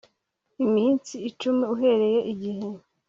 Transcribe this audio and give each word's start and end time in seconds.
iminsi 0.63 1.13
icumi 1.29 1.63
uhereye 1.73 2.19
igihe 2.31 2.67